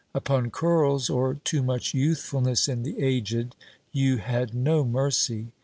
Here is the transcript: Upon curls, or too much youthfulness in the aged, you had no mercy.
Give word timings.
Upon 0.15 0.49
curls, 0.49 1.11
or 1.11 1.35
too 1.43 1.61
much 1.61 1.93
youthfulness 1.93 2.67
in 2.67 2.81
the 2.81 2.99
aged, 2.99 3.55
you 3.91 4.17
had 4.17 4.55
no 4.55 4.83
mercy. 4.83 5.51